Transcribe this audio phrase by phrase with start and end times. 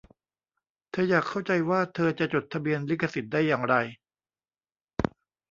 [0.91, 3.75] เธออยากเข้าใจว่าเธอจะจดทะเบียนลิขสิทธิ์ได้อย่างไร